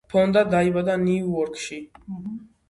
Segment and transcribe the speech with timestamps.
[0.11, 1.79] ფონდა დაიბადა ნიუ-იორკში.